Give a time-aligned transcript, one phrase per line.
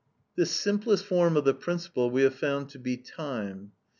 [0.35, 3.73] This simplest form of the principle we have found to be time.